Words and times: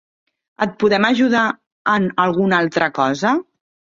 Et 0.65 0.71
podem 0.83 1.05
ajudar 1.09 1.43
en 1.97 2.09
alguna 2.25 2.61
altra 2.65 2.87
cosa? 2.97 3.37